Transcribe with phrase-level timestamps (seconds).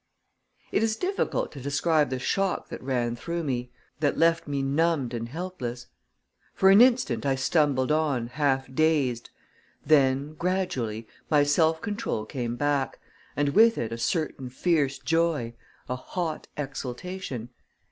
[0.71, 3.69] It is difficult to describe the shock that ran through me,
[3.99, 5.85] that left me numbed and helpless.
[6.55, 9.29] For an instant, I stumbled on, half dazed;
[9.85, 12.97] then, gradually, my self control came back,
[13.35, 15.53] and with it a certain fierce joy,
[15.87, 17.49] a hot exultation.